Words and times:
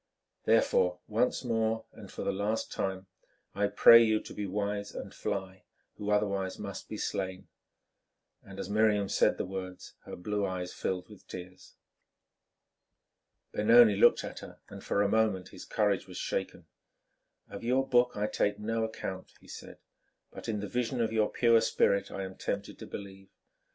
Therefore, 0.45 0.99
once 1.07 1.43
more, 1.43 1.85
and 1.91 2.11
for 2.11 2.23
the 2.23 2.31
last 2.31 2.71
time, 2.71 3.05
I 3.53 3.67
pray 3.67 4.01
you 4.01 4.19
to 4.21 4.33
be 4.33 4.47
wise 4.47 4.95
and 4.95 5.13
fly—who 5.13 6.09
otherwise 6.09 6.57
must 6.57 6.89
be 6.89 6.97
slain"; 6.97 7.49
and 8.41 8.59
as 8.59 8.67
Miriam 8.67 9.09
said 9.09 9.37
the 9.37 9.45
words 9.45 9.93
her 10.05 10.15
blue 10.15 10.43
eyes 10.43 10.73
filled 10.73 11.07
with 11.07 11.27
tears. 11.27 11.75
Benoni 13.51 13.95
looked 13.95 14.23
at 14.23 14.39
her 14.39 14.59
and 14.69 14.83
for 14.83 15.03
a 15.03 15.07
moment 15.07 15.49
his 15.49 15.65
courage 15.65 16.07
was 16.07 16.17
shaken. 16.17 16.65
"Of 17.47 17.63
your 17.63 17.87
book 17.87 18.13
I 18.15 18.25
take 18.25 18.57
no 18.57 18.83
account," 18.83 19.33
he 19.39 19.47
said, 19.47 19.77
"but 20.31 20.49
in 20.49 20.61
the 20.61 20.67
vision 20.67 20.99
of 20.99 21.13
your 21.13 21.29
pure 21.29 21.61
spirit 21.61 22.09
I 22.09 22.23
am 22.23 22.33
tempted 22.37 22.79
to 22.79 22.87
believe. 22.87 23.29